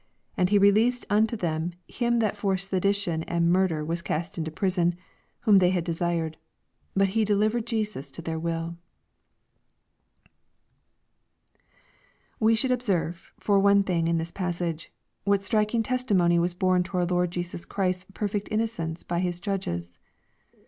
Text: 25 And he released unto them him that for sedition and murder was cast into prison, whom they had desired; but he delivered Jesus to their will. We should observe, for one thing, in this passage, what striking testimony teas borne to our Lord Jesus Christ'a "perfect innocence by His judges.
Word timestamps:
25 0.33 0.39
And 0.41 0.49
he 0.49 0.57
released 0.57 1.05
unto 1.11 1.37
them 1.37 1.73
him 1.87 2.17
that 2.17 2.35
for 2.35 2.57
sedition 2.57 3.21
and 3.25 3.51
murder 3.51 3.85
was 3.85 4.01
cast 4.01 4.35
into 4.35 4.49
prison, 4.49 4.95
whom 5.41 5.59
they 5.59 5.69
had 5.69 5.83
desired; 5.83 6.37
but 6.95 7.09
he 7.09 7.23
delivered 7.23 7.67
Jesus 7.67 8.09
to 8.09 8.21
their 8.23 8.39
will. 8.39 8.77
We 12.39 12.55
should 12.55 12.71
observe, 12.71 13.31
for 13.39 13.59
one 13.59 13.83
thing, 13.83 14.07
in 14.07 14.17
this 14.17 14.31
passage, 14.31 14.91
what 15.23 15.43
striking 15.43 15.83
testimony 15.83 16.39
teas 16.39 16.55
borne 16.55 16.81
to 16.81 16.97
our 16.97 17.05
Lord 17.05 17.29
Jesus 17.29 17.63
Christ'a 17.63 18.11
"perfect 18.15 18.47
innocence 18.49 19.03
by 19.03 19.19
His 19.19 19.39
judges. 19.39 19.99